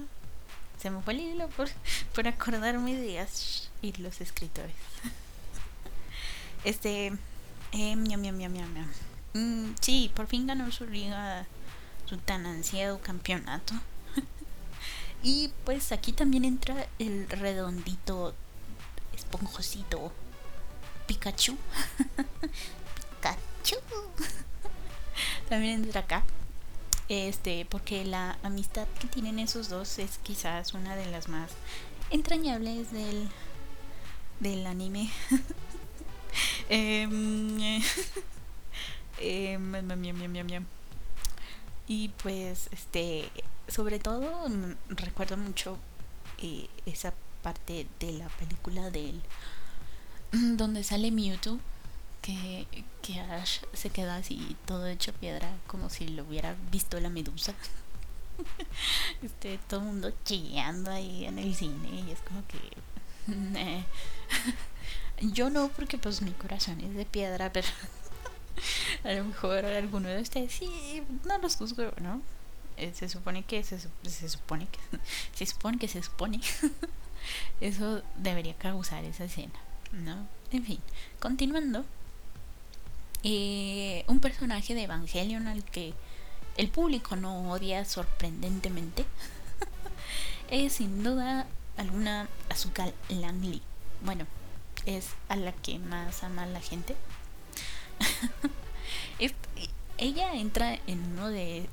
[0.82, 1.70] Se me fue el por,
[2.16, 4.76] por acordarme de Ash y los escritores.
[6.64, 7.14] este.
[7.74, 8.92] Eh, miam, miam, miam, miam,
[9.34, 11.46] mm, sí, por fin ganó su liga,
[12.06, 13.74] su tan ansiado campeonato.
[15.24, 18.36] y pues aquí también entra el redondito,
[19.16, 20.12] esponjosito
[21.08, 21.58] Pikachu.
[23.22, 23.78] Pikachu.
[25.48, 26.24] también entra acá
[27.12, 31.52] este porque la amistad que tienen esos dos es quizás una de las más
[32.10, 33.28] entrañables del
[34.40, 35.12] del anime.
[41.88, 43.30] Y pues este
[43.68, 45.78] sobre todo mm, recuerdo mucho
[46.40, 49.22] eh, esa parte de la película del
[50.32, 51.60] donde sale Mewtwo
[52.22, 52.68] que,
[53.02, 57.54] que Ash se queda así todo hecho piedra, como si lo hubiera visto la medusa.
[59.24, 62.60] este, todo el mundo chillando ahí en el cine y es como que...
[65.22, 67.68] Yo no, porque pues mi corazón es de piedra, pero
[69.04, 72.22] a lo mejor alguno de ustedes sí, no los juzgo, ¿no?
[72.78, 74.80] Eh, se supone que se, se supone que
[75.34, 76.40] se supone que se supone
[77.62, 79.60] eso debería causar esa escena,
[79.92, 80.28] ¿no?
[80.52, 80.80] En fin,
[81.20, 81.86] continuando.
[83.24, 85.94] Eh, un personaje de Evangelion al que
[86.58, 89.06] el público no odia sorprendentemente
[90.50, 91.46] es sin duda
[91.78, 93.62] alguna Azúcar Langley.
[94.04, 94.26] Bueno,
[94.86, 96.96] es a la que más ama la gente.
[99.98, 101.70] ella entra en uno de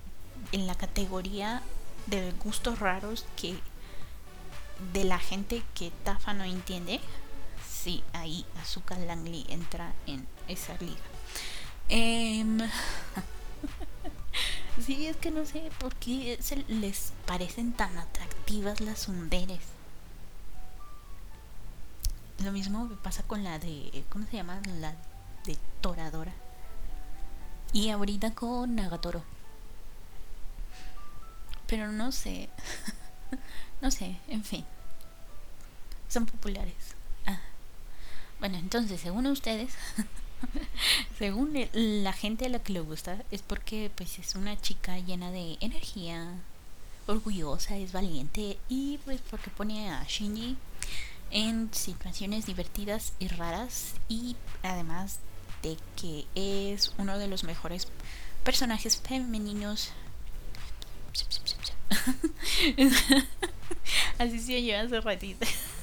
[0.52, 1.62] en la categoría
[2.06, 3.56] de gustos raros que
[4.92, 7.00] de la gente que Tafa no entiende.
[7.68, 11.17] Sí, ahí Azúcar Langley entra en esa liga.
[11.88, 12.44] Eh,
[14.84, 19.60] sí, es que no sé por qué se les parecen tan atractivas las sunderes.
[22.44, 24.04] Lo mismo me pasa con la de.
[24.10, 24.60] ¿Cómo se llama?
[24.80, 24.94] La
[25.44, 26.32] de Toradora.
[27.72, 29.22] Y ahorita con Nagatoro.
[31.66, 32.48] Pero no sé.
[33.80, 34.64] no sé, en fin.
[36.08, 36.94] Son populares.
[37.26, 37.40] Ah.
[38.38, 39.74] Bueno, entonces, según ustedes,
[41.18, 45.30] según la gente a la que le gusta, es porque pues es una chica llena
[45.30, 46.32] de energía,
[47.06, 50.56] orgullosa, es valiente y pues porque pone a Shinji
[51.30, 55.20] en situaciones divertidas y raras y además
[55.62, 57.88] de que es uno de los mejores
[58.44, 59.92] personajes femeninos.
[64.18, 65.46] Así se lleva hace ratito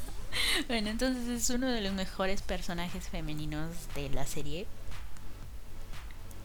[0.68, 4.68] bueno entonces es uno de los mejores personajes femeninos de la serie.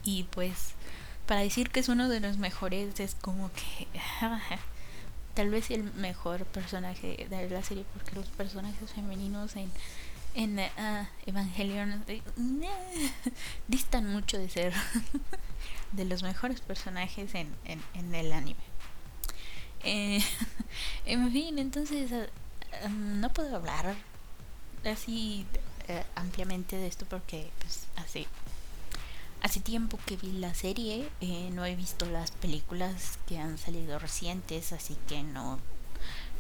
[0.03, 0.75] Y pues
[1.27, 3.87] para decir que es uno de los mejores es como que
[5.35, 9.70] tal vez el mejor personaje de la serie porque los personajes femeninos en
[10.35, 12.23] en uh, Evangelion eh,
[13.68, 14.73] distan mucho de ser
[15.92, 18.61] de los mejores personajes en, en, en el anime.
[19.83, 20.20] Eh,
[21.07, 22.12] en fin entonces
[22.85, 23.94] um, no puedo hablar
[24.85, 25.46] así
[25.88, 28.26] uh, ampliamente de esto porque pues hace
[29.42, 33.98] Hace tiempo que vi la serie, eh, no he visto las películas que han salido
[33.98, 35.59] recientes, así que no,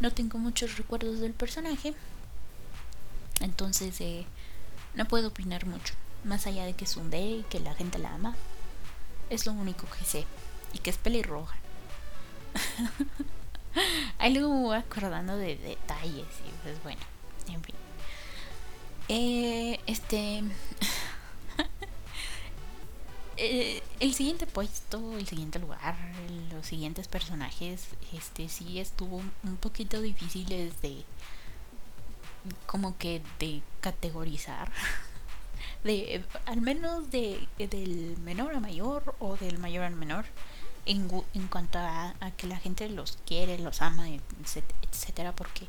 [0.00, 1.94] no tengo muchos recuerdos del personaje.
[3.40, 4.26] Entonces eh,
[4.94, 7.98] no puedo opinar mucho, más allá de que es un D y que la gente
[7.98, 8.36] la ama.
[9.30, 10.26] Es lo único que sé,
[10.74, 11.56] y que es pelirroja.
[14.18, 17.00] Ahí luego me voy acordando de detalles y pues bueno,
[17.48, 17.74] en fin.
[19.08, 20.42] Eh, este...
[23.42, 25.96] Eh, el siguiente puesto, el siguiente lugar,
[26.52, 31.06] los siguientes personajes, este sí estuvo un poquito difíciles de
[32.66, 34.70] como que de categorizar.
[35.84, 40.26] De al menos de del menor a mayor o del mayor al menor
[40.86, 41.08] en,
[41.48, 45.66] cuanto a, a, que la gente los quiere, los ama, etcétera, porque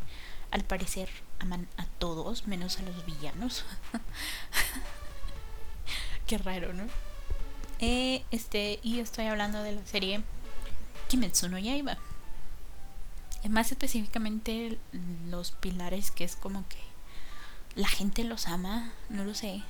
[0.51, 3.65] al parecer aman a todos menos a los villanos.
[6.27, 6.83] Qué raro, ¿no?
[7.79, 10.21] Eh, este, y estoy hablando de la serie
[11.07, 11.97] Kimetsu no Yaiba.
[13.49, 14.77] Más específicamente
[15.29, 16.77] los pilares que es como que
[17.75, 19.63] la gente los ama, no lo sé.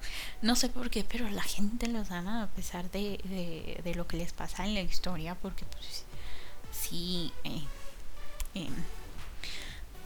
[0.42, 4.16] no sé por qué, pero la gente los ama a pesar de, de, lo que
[4.16, 6.04] les pasa en la historia, porque pues
[6.70, 7.32] sí...
[7.44, 7.62] Eh,
[8.54, 8.68] eh,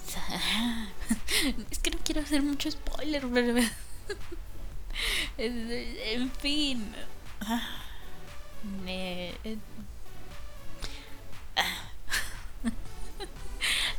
[1.70, 3.58] es que no quiero hacer mucho spoiler, pero...
[5.38, 6.94] en fin.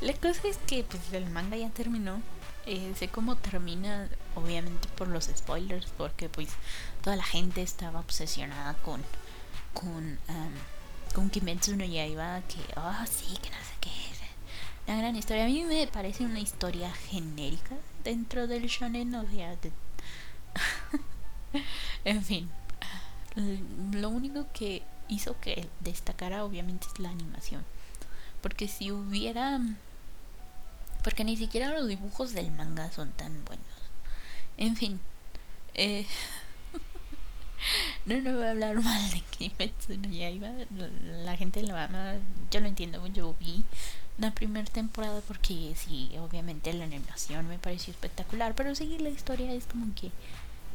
[0.02, 2.22] La cosa es que pues el manga ya terminó.
[2.68, 6.50] Eh, sé cómo termina, obviamente por los spoilers, porque pues
[7.02, 9.02] toda la gente estaba obsesionada con
[9.74, 10.52] con um,
[11.16, 14.18] con Kimetsu no Yaiba, que oh sí, que no sé qué es.
[14.86, 15.46] La gran historia.
[15.46, 19.72] A mí me parece una historia genérica dentro del shonen, o sea, de
[22.06, 22.50] en fin,
[23.92, 27.64] lo único que hizo que destacara obviamente es la animación.
[28.42, 29.60] Porque si hubiera...
[31.08, 33.66] Porque ni siquiera los dibujos del manga son tan buenos.
[34.58, 35.00] En fin.
[35.74, 36.06] Eh,
[38.06, 41.24] no, no voy a hablar mal de Kimetsu no.
[41.24, 42.16] La gente lo ama.
[42.52, 43.08] Yo lo entiendo.
[43.08, 43.64] Yo vi
[44.18, 48.54] la primera temporada porque sí, obviamente la animación me pareció espectacular.
[48.54, 50.12] Pero seguir la historia es como que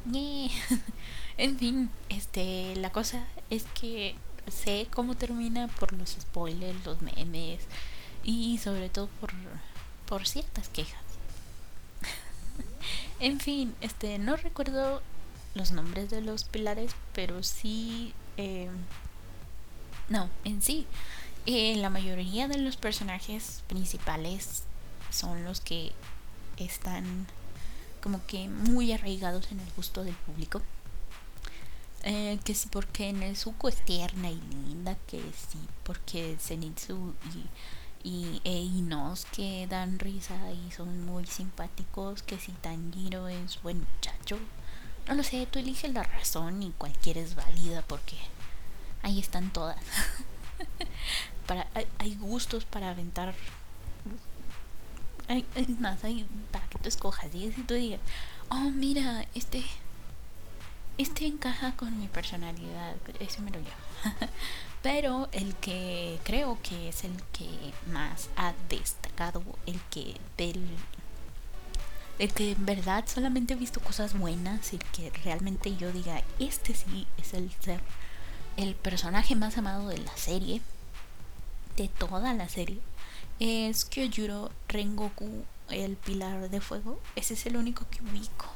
[1.36, 4.14] en fin, este, la cosa es que
[4.50, 7.66] sé cómo termina por los spoilers, los memes
[8.24, 9.34] y sobre todo por,
[10.12, 11.00] por ciertas quejas.
[13.18, 15.00] en fin, este, no recuerdo
[15.54, 18.68] los nombres de los pilares, pero sí, eh,
[20.10, 20.86] no, en sí,
[21.46, 24.64] eh, la mayoría de los personajes principales
[25.08, 25.92] son los que
[26.58, 27.26] están
[28.02, 30.60] como que muy arraigados en el gusto del público.
[32.02, 37.46] Eh, que sí porque Nezuko es tierna y linda, que sí porque Zenitsu y,
[38.04, 44.38] y Einos que dan risa y son muy simpáticos, que si Tanjiro es buen muchacho.
[45.08, 48.16] No lo sé, tú eliges la razón y cualquiera es válida porque
[49.02, 49.78] ahí están todas.
[51.46, 51.66] para,
[51.98, 53.34] hay, gustos para aventar.
[55.28, 55.46] Hay,
[55.78, 57.34] más, hay para que tú escojas.
[57.34, 58.00] Y si tú digas,
[58.48, 59.64] oh, mira, este
[60.98, 63.70] este encaja con mi personalidad, ese me lo llevo.
[64.82, 67.48] Pero el que creo que es el que
[67.92, 70.64] más ha destacado, el que del
[72.18, 76.74] el que en verdad solamente he visto cosas buenas y que realmente yo diga, este
[76.74, 77.80] sí es el ser
[78.56, 80.60] el personaje más amado de la serie,
[81.76, 82.80] de toda la serie,
[83.40, 87.00] es Kyojuro Rengoku, el pilar de fuego.
[87.16, 88.46] Ese es el único que ubico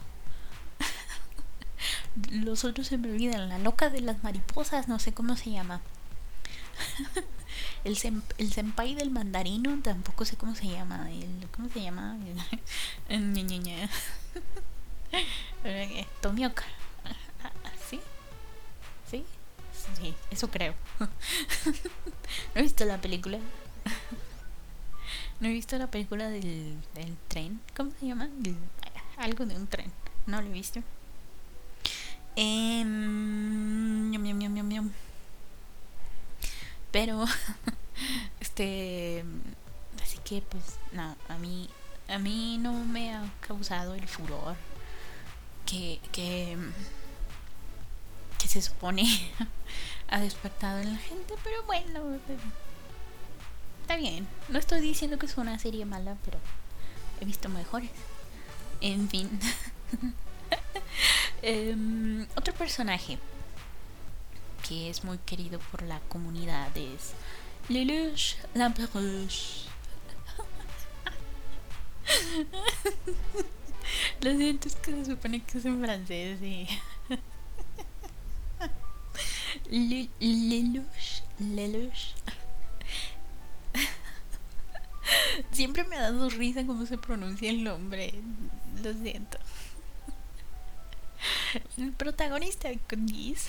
[2.30, 3.48] los otros se me olvidan.
[3.48, 5.80] La loca de las mariposas, no sé cómo se llama.
[7.84, 7.98] el,
[8.38, 11.10] el senpai del mandarino, tampoco sé cómo se llama.
[11.10, 12.16] El, ¿Cómo se llama?
[16.20, 16.64] Tomioka.
[17.88, 18.00] ¿Sí?
[19.10, 19.24] ¿Sí?
[20.00, 20.74] Sí, eso creo.
[21.00, 21.08] no
[22.54, 23.38] he visto la película.
[25.40, 27.60] no he visto la película del, del tren.
[27.76, 28.28] ¿Cómo se llama?
[29.16, 29.92] algo de un tren.
[30.26, 30.82] No lo he visto.
[32.36, 32.84] Eh,
[36.96, 37.26] Pero,
[38.40, 39.22] este,
[40.02, 41.68] así que pues, no, a mí,
[42.08, 44.56] a mí no me ha causado el furor
[45.66, 46.56] que, que,
[48.38, 49.04] que se supone
[50.08, 52.18] ha despertado en la gente, pero bueno,
[53.82, 54.26] está bien.
[54.48, 56.38] No estoy diciendo que es una serie mala, pero
[57.20, 57.90] he visto mejores.
[58.80, 59.38] En fin.
[61.42, 63.18] Em, otro personaje
[64.68, 67.12] que es muy querido por la comunidad es
[67.68, 69.66] Lelouch Lamperouche.
[74.20, 76.66] Lo siento, es que se supone que es en francés y...
[79.70, 82.14] Lelouch, Lelouch.
[85.52, 88.14] Siempre me ha dado risa cómo se pronuncia el nombre.
[88.82, 89.38] Lo siento.
[91.78, 93.48] El protagonista de Cookies,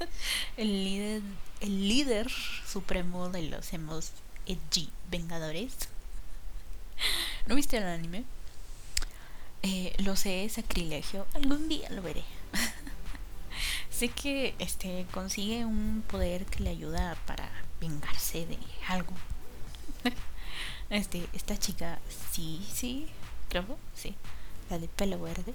[0.56, 1.22] el líder,
[1.60, 2.30] el líder
[2.66, 4.12] supremo de los hemos
[4.46, 5.74] edgy vengadores.
[7.46, 8.24] ¿No viste el anime?
[9.62, 11.26] Eh, lo sé, es sacrilegio.
[11.34, 12.24] Algún día lo veré.
[13.90, 18.58] sé que este consigue un poder que le ayuda para vengarse de
[18.88, 19.12] algo.
[20.90, 21.98] este, esta chica,
[22.32, 23.06] sí, sí,
[23.48, 24.14] creo, sí,
[24.70, 25.54] la de pelo verde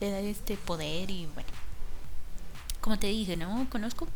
[0.00, 1.71] le da este poder y bueno.
[2.82, 3.66] Como te dije, ¿no?
[3.70, 4.06] Conozco.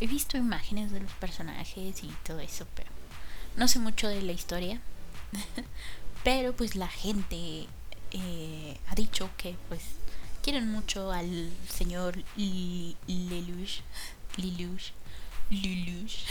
[0.00, 2.90] He visto imágenes de los personajes y todo eso, pero
[3.56, 4.80] no sé mucho de la historia.
[6.24, 7.68] pero pues la gente
[8.10, 9.82] eh, ha dicho que pues
[10.42, 13.82] quieren mucho al señor Lelouch.
[14.36, 14.92] Lelouch.
[15.50, 16.24] Lelouch.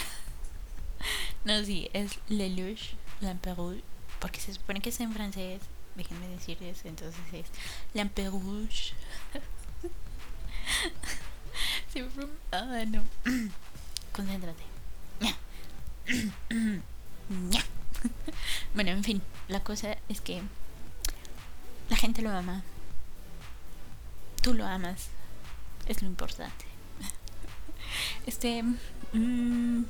[1.45, 3.81] no, sí, es Lelouch, l'Empereur,
[4.19, 5.62] porque se supone que es en francés
[5.97, 7.47] déjenme decirles, entonces es
[7.93, 8.93] Lamperouge.
[12.51, 13.03] ah, no.
[14.13, 14.63] Concéntrate.
[18.73, 20.41] bueno, en fin, la cosa es que
[21.89, 22.63] la gente lo ama.
[24.41, 25.10] Tú lo amas.
[25.87, 26.65] Es lo importante.
[28.25, 28.63] Este.
[28.63, 29.85] Mm,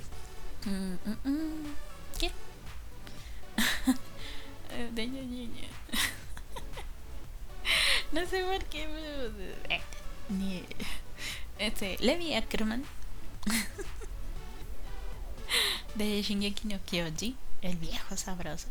[0.66, 1.74] mm, mm,
[2.20, 2.32] ¿Qué?
[4.93, 5.68] de niña.
[8.12, 9.97] no sé por qué, pero.
[10.30, 10.64] Ni.
[11.60, 12.84] Este, Levi Ackerman.
[15.96, 18.68] de Shingeki no Kyoji, el viejo sabroso.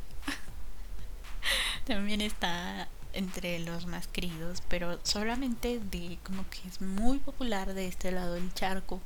[1.85, 7.87] También está entre los más queridos, pero solamente de como que es muy popular de
[7.87, 9.01] este lado del charco,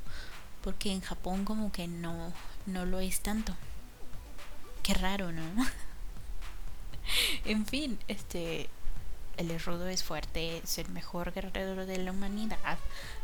[0.62, 2.32] porque en Japón como que no
[2.66, 3.54] no lo es tanto.
[4.82, 5.42] Qué raro, ¿no?
[7.44, 8.68] en fin, este
[9.40, 12.78] el rudo es fuerte, es el mejor guerrero de la humanidad.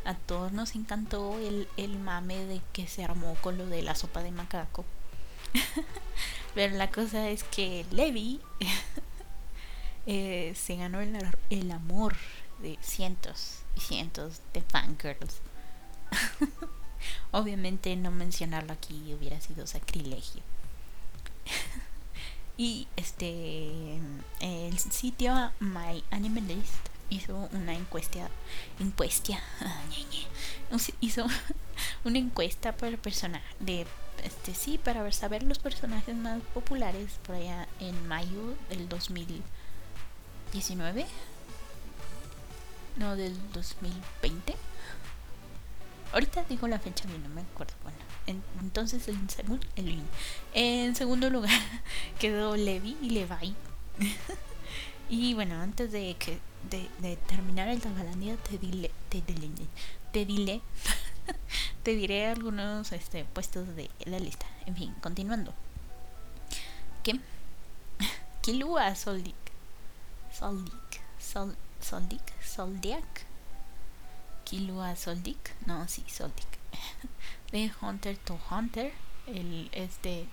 [0.04, 3.94] A todos nos encantó el, el mame de que se armó con lo de la
[3.94, 4.84] sopa de macaco.
[6.54, 8.40] Pero la cosa es que Levi
[10.06, 11.16] eh, se ganó el,
[11.50, 12.16] el amor
[12.62, 15.40] de cientos y cientos de fangirls.
[17.30, 20.42] Obviamente no mencionarlo aquí hubiera sido sacrilegio.
[22.56, 24.00] Y este
[24.40, 28.30] el sitio My Animalist hizo una encuesta
[28.80, 29.38] encuesta
[31.00, 31.26] hizo
[32.04, 33.86] una encuesta para personaje de
[34.24, 41.04] este sí para saber los personajes más populares por allá en mayo del 2019
[42.96, 44.56] no del 2020
[46.12, 49.66] ahorita digo la fecha bien no me acuerdo bueno entonces en, segundo
[50.54, 51.60] en segundo lugar
[52.18, 53.54] quedó Levi y Levi.
[55.08, 59.50] Y bueno antes de que de, terminar el Tabalandia te dile te dile
[60.12, 60.60] te dile
[61.84, 64.46] te diré algunos este, puestos de la lista.
[64.66, 65.54] En fin continuando.
[67.04, 67.20] ¿qué?
[68.42, 69.34] Kilua Soldik
[70.32, 73.26] Soldik Sol, Soldik Soldiak
[74.44, 76.48] Kilua Soldik no sí Soldik
[77.80, 78.92] Hunter to Hunter
[79.26, 80.26] el este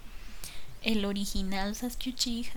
[0.82, 2.14] el original Sasuke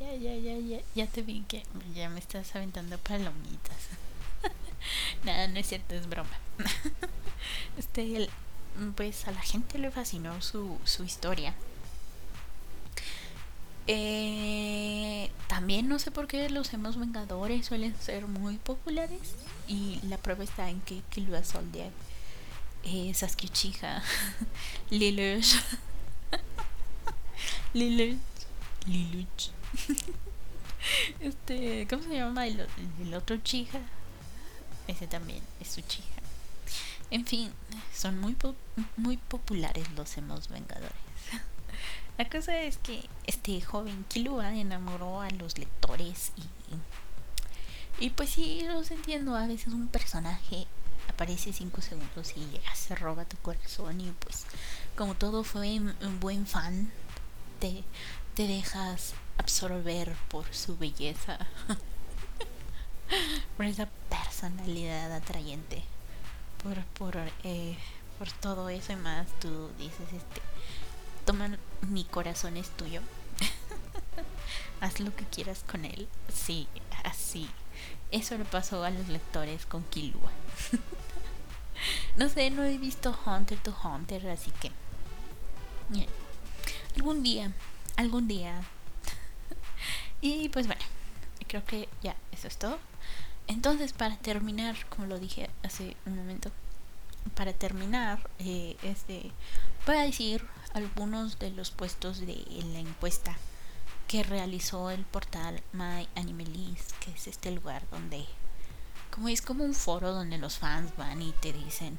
[0.00, 1.62] ya, ya, ya, ya, ya te vi que
[1.94, 3.88] ya me estás aventando palomitas.
[5.24, 6.36] Nada, no es cierto, es broma.
[7.78, 8.28] este,
[8.96, 11.54] pues a la gente le fascinó su, su historia.
[13.86, 19.36] Eh, también no sé por qué los hemos vengadores suelen ser muy populares.
[19.68, 21.90] Y la prueba está en que Killua Soldier,
[22.84, 24.02] eh, Sasuke Uchiha,
[24.90, 25.56] Liluch,
[27.74, 28.18] Liluch,
[28.86, 29.50] Liluch
[31.20, 32.66] este, ¿cómo se llama el,
[33.14, 33.80] otro chica?
[34.86, 36.06] Ese también es su chica.
[37.10, 37.52] En fin,
[37.94, 38.36] son muy
[38.96, 40.92] muy populares los hemos vengadores.
[42.18, 46.42] La cosa es que este joven Kilua enamoró a los lectores y
[47.98, 50.66] y pues sí, los entiendo, a veces un personaje
[51.08, 54.44] aparece cinco segundos y ya se roba tu corazón y pues
[54.96, 56.90] como todo fue un buen fan
[57.58, 57.84] te,
[58.34, 61.38] te dejas absorber por su belleza,
[63.56, 65.82] por esa personalidad atrayente,
[66.62, 67.76] por, por, eh,
[68.18, 70.42] por todo eso y más, tú dices, este,
[71.24, 73.00] toma mi corazón es tuyo,
[74.80, 76.68] haz lo que quieras con él, sí,
[77.04, 77.48] así.
[78.10, 80.30] Eso le pasó a los lectores con Kilua.
[82.16, 84.70] no sé, no he visto Hunter to Hunter, así que...
[86.96, 87.52] Algún día,
[87.96, 88.62] algún día
[90.20, 90.82] y pues bueno,
[91.46, 92.78] creo que ya eso es todo.
[93.46, 96.50] Entonces, para terminar, como lo dije hace un momento,
[97.34, 99.30] para terminar, eh, este,
[99.86, 103.36] voy a decir algunos de los puestos de la encuesta
[104.08, 108.24] que realizó el portal My Animalist, que es este lugar donde,
[109.10, 111.98] como es como un foro donde los fans van y te dicen,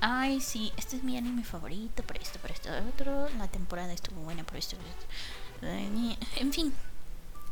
[0.00, 4.20] ay, sí, este es mi anime favorito, por esto, por esto, otro, la temporada estuvo
[4.22, 6.36] buena, por esto, por esto.
[6.40, 6.72] en fin,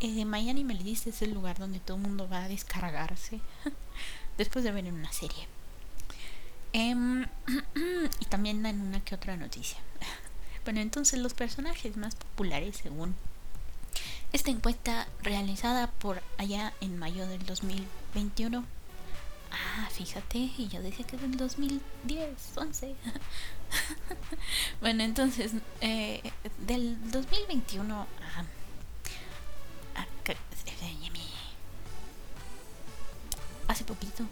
[0.01, 3.41] eh, Miami dice es el lugar donde todo el mundo va a descargarse
[4.39, 5.49] después de ver una serie.
[6.73, 7.27] Em,
[8.21, 9.79] y también dan una que otra noticia.
[10.65, 13.15] bueno, entonces los personajes más populares según
[14.35, 18.65] esta encuesta realizada por allá en mayo del 2021.
[19.53, 22.97] Ah, fíjate, y yo decía que es del 2010, 11.
[24.81, 26.21] bueno, entonces, eh,
[26.67, 28.45] del 2021 a
[33.67, 34.25] Hace poquito.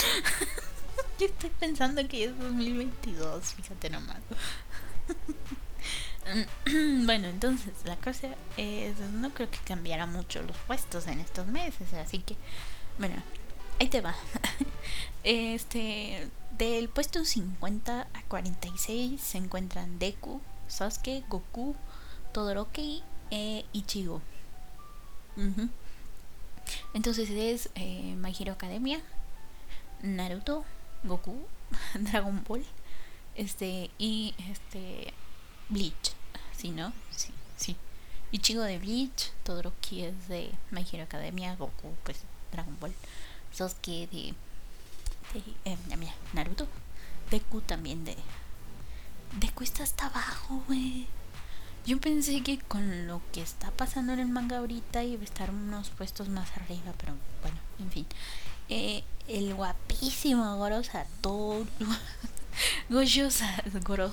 [1.18, 4.18] Yo estoy pensando que es 2022, fíjate nomás.
[7.04, 11.92] bueno, entonces la cosa es, no creo que cambiara mucho los puestos en estos meses,
[11.94, 12.36] así que,
[12.98, 13.16] bueno,
[13.78, 14.14] ahí te va.
[15.22, 21.76] Este, del puesto 50 a 46 se encuentran Deku, Sasuke, Goku,
[22.32, 24.22] Todoroki e Ichigo.
[26.94, 29.00] Entonces es eh, My Hero Academia,
[30.02, 30.64] Naruto,
[31.04, 31.46] Goku,
[31.94, 32.64] Dragon Ball,
[33.34, 35.12] este y este
[35.70, 36.12] Bleach,
[36.56, 36.92] ¿sí no?
[37.10, 37.76] Sí, sí.
[38.32, 42.18] Ichigo de Bleach, Todoroki es de My Hero Academia, Goku pues
[42.52, 42.94] Dragon Ball,
[43.52, 44.34] Sasuke de,
[45.32, 45.76] de eh,
[46.32, 46.66] Naruto,
[47.30, 48.16] Deku también de
[49.38, 51.06] Deku está hasta abajo, güey.
[51.86, 55.50] Yo pensé que con lo que está pasando en el manga ahorita iba a estar
[55.50, 58.06] unos puestos más arriba, pero bueno, en fin.
[58.68, 61.66] Eh, el guapísimo Goro Satoru.
[62.88, 63.28] Goyo,
[63.84, 64.10] Goro,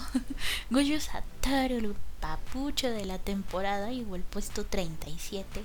[0.70, 5.64] Goyo Satoru, el papucho de la temporada, el puesto 37.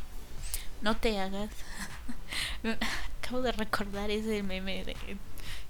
[0.81, 1.51] No te hagas.
[3.23, 4.97] Acabo de recordar ese meme de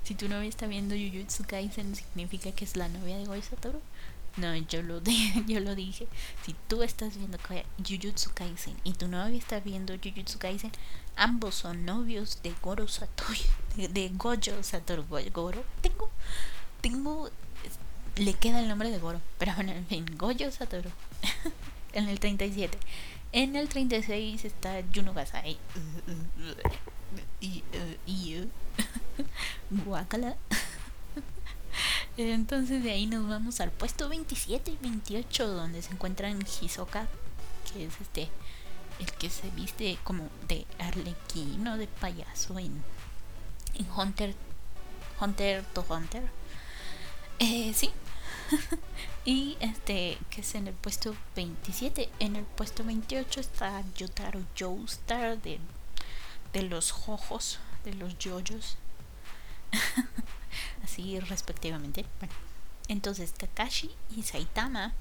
[0.05, 3.81] si tu novia está viendo Jujutsu Kaisen significa que es la novia de Goyo Satoru.
[4.37, 6.09] No, yo lo, dije, yo lo dije.
[6.45, 7.39] Si tú estás viendo
[7.79, 10.73] Jujutsu Kaisen y tu novia está viendo Jujutsu Kaisen,
[11.15, 13.39] ambos son novios de Goro Satoru.
[13.77, 15.07] De, Gojo Satoru.
[15.33, 15.65] Goro.
[15.81, 16.11] Tengo.
[16.83, 17.31] Tengo.
[18.17, 19.23] Le queda el nombre de Goro.
[19.39, 20.05] Pero bueno, en fin.
[20.19, 20.91] Gojo Satoru.
[21.95, 22.79] en el 37.
[23.35, 25.57] En el 36 está Juno Gasai.
[27.41, 27.65] y.
[28.07, 28.47] y.
[29.71, 30.37] Guacala.
[32.19, 37.09] Entonces de ahí nos vamos al puesto 27 y 28 donde se encuentran Hisoka,
[37.73, 38.29] que es este
[38.99, 42.83] el que se viste como de arlequino, de payaso en,
[43.75, 44.35] en Hunter
[45.21, 46.23] Hunter to Hunter.
[47.45, 47.91] Eh, sí.
[49.25, 55.43] y este que es en el puesto 27, en el puesto 28 está Yotaro Joestar
[55.43, 55.59] de
[56.53, 58.77] de los jojos, de los yoyos.
[60.85, 62.07] así respectivamente.
[62.21, 62.35] Bueno,
[62.87, 64.93] entonces Kakashi y Saitama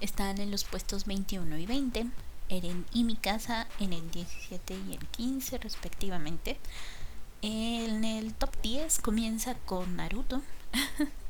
[0.00, 2.06] están en los puestos 21 y 20,
[2.48, 6.58] Eren y Mikasa en el 17 y el 15 respectivamente.
[7.42, 10.42] En el top 10 comienza con Naruto.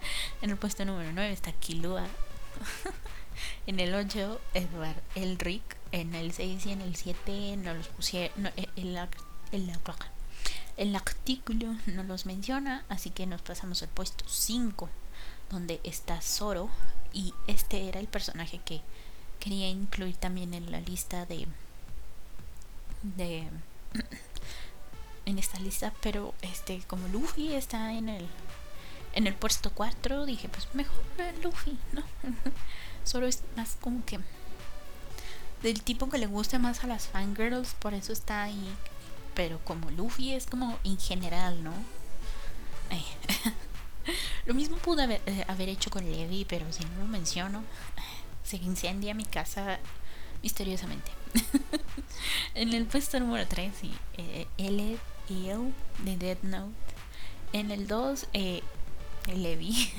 [0.42, 2.06] en el puesto número 9 está Killua.
[3.66, 5.76] en el 8 Edward Elric.
[5.90, 8.42] En el 6 y en el 7 no los pusieron.
[8.42, 9.08] No, el, el,
[9.52, 9.72] el,
[10.78, 14.88] el artículo no los menciona, así que nos pasamos al puesto 5,
[15.50, 16.70] donde está Zoro.
[17.12, 18.80] Y este era el personaje que
[19.40, 21.48] quería incluir también en la lista de.
[23.02, 23.48] de.
[25.26, 28.28] en esta lista, pero este, como Luffy está en el.
[29.14, 31.02] En el puesto 4, dije, pues mejor
[31.42, 32.02] Luffy, ¿no?
[33.06, 34.20] Zoro es más como que.
[35.62, 38.76] del tipo que le gusta más a las fangirls, por eso está ahí
[39.38, 41.72] pero como Luffy es como en general, ¿no?
[44.46, 47.62] lo mismo pude haber, eh, haber, hecho con Levi, pero si no lo menciono,
[48.42, 49.78] se incendia mi casa
[50.42, 51.12] misteriosamente.
[52.54, 54.98] en el puesto número 3, sí, eh, L
[55.28, 56.74] L de Dead Note.
[57.52, 58.64] En el 2, eh,
[59.34, 59.90] Levi.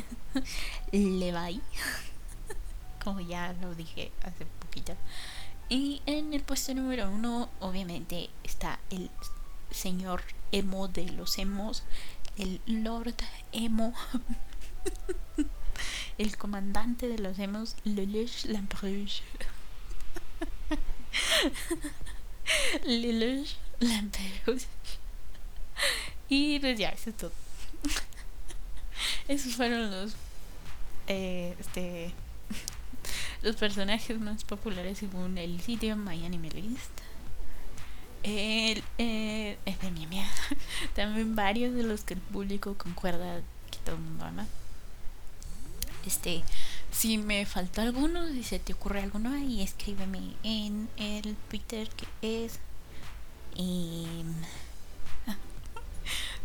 [0.92, 1.62] Levi.
[3.04, 4.96] Como ya lo dije hace poquito.
[5.70, 9.10] Y en el puesto número uno, obviamente, está el
[9.70, 11.84] señor emo de los emos,
[12.38, 13.16] el Lord
[13.52, 13.94] Emo,
[16.18, 19.22] el comandante de los emos, Lamperouge.
[22.86, 24.66] Lelouch Lamperouge.
[26.30, 27.32] Y pues ya, eso es todo.
[29.28, 30.16] Esos fueron los.
[31.08, 32.14] Eh, este
[33.42, 36.92] los personajes más populares según el sitio My Anime List.
[38.24, 40.08] El, eh, es de mi.
[40.96, 43.42] También varios de los que el público concuerda
[43.72, 44.48] que todo el mundo ama.
[46.06, 46.44] Este,
[46.92, 52.44] si me falta alguno, si se te ocurre alguno ahí, escríbeme en el Twitter que
[52.44, 52.60] es.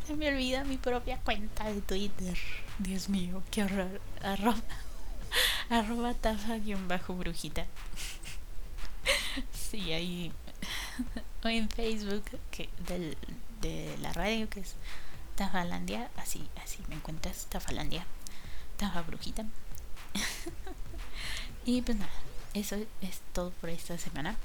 [0.06, 2.36] Se me olvida mi propia cuenta de Twitter.
[2.78, 4.00] Dios mío, qué horror.
[4.22, 4.62] Arroba
[5.70, 7.66] arroba tafa-brujita.
[7.66, 7.72] bajo
[9.52, 10.32] sí, ahí.
[11.44, 13.16] o en Facebook que del,
[13.60, 14.74] de la radio que es
[15.36, 16.10] Tafalandia.
[16.16, 18.04] Así, así me encuentras, Tafalandia.
[18.76, 19.44] Tafa Brujita.
[21.64, 22.12] y pues nada,
[22.54, 24.36] eso es todo por esta semana.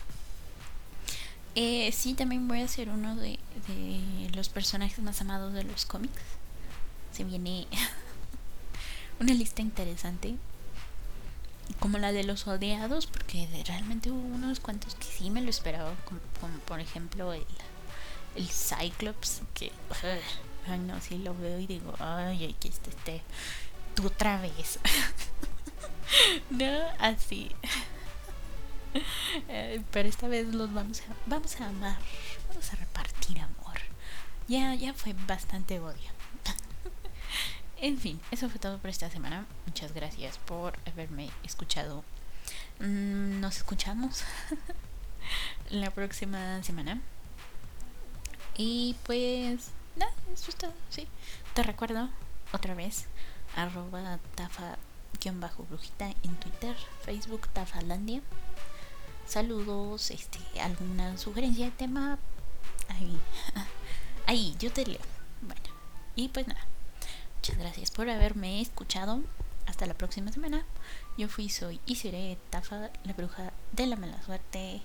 [1.55, 5.85] Eh, sí, también voy a hacer uno de, de los personajes más amados de los
[5.85, 6.21] cómics.
[7.11, 7.67] Se viene
[9.19, 10.35] una lista interesante
[11.79, 15.93] como la de los odiados, porque realmente hubo unos cuantos que sí me lo esperaba,
[16.05, 16.19] como,
[16.65, 17.45] por ejemplo el,
[18.35, 19.71] el Cyclops, que,
[20.67, 23.21] ay no, sí lo veo y digo, ay, aquí está este,
[23.95, 24.79] tú otra vez.
[26.49, 27.51] no, así.
[29.47, 31.97] Eh, pero esta vez los vamos a, vamos a amar,
[32.49, 33.77] vamos a repartir amor.
[34.47, 36.09] Ya, ya fue bastante odio.
[37.81, 39.45] En fin, eso fue todo por esta semana.
[39.65, 42.03] Muchas gracias por haberme escuchado.
[42.79, 44.23] Mm, nos escuchamos
[45.69, 47.01] la próxima semana.
[48.57, 51.07] Y pues, nada, eso es todo, sí.
[51.53, 52.09] Te recuerdo
[52.51, 53.05] otra vez,
[53.55, 54.77] arroba tafa
[55.33, 58.21] bajo brujita en Twitter, Facebook Tafalandia.
[59.29, 62.17] Saludos, este, alguna sugerencia de tema,
[62.87, 63.15] ahí,
[64.25, 64.97] ahí, yo te leo.
[65.43, 65.61] Bueno,
[66.15, 66.65] y pues nada,
[67.35, 69.21] muchas gracias por haberme escuchado.
[69.67, 70.65] Hasta la próxima semana.
[71.15, 74.81] Yo fui, soy y seré Tafa, la bruja de la mala suerte.